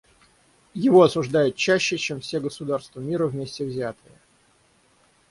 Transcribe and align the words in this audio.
Его 0.73 1.03
осуждают 1.03 1.55
чаще, 1.55 1.95
чем 1.95 2.21
все 2.21 2.39
государства 2.39 2.99
мира 2.99 3.27
вместе 3.27 3.63
взятые. 3.65 4.17